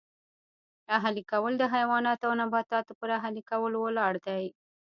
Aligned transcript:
اهلي 0.97 1.23
کول 1.31 1.53
د 1.57 1.63
حیواناتو 1.73 2.25
او 2.29 2.33
نباتاتو 2.41 2.91
پر 2.99 3.09
اهلي 3.19 3.41
کولو 3.49 3.77
ولاړ 3.81 4.13
دی 4.27 4.45